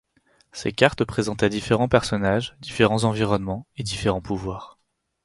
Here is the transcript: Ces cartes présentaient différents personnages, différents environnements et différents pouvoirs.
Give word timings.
Ces 0.51 0.71
cartes 0.71 1.03
présentaient 1.05 1.47
différents 1.51 1.87
personnages, 1.87 2.55
différents 2.59 3.03
environnements 3.03 3.67
et 3.77 3.83
différents 3.83 4.19
pouvoirs. 4.19 4.79